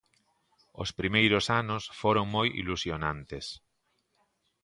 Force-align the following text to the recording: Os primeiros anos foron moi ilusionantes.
Os 0.81 0.89
primeiros 0.99 1.45
anos 1.61 1.83
foron 2.01 2.25
moi 2.35 2.47
ilusionantes. 2.61 3.45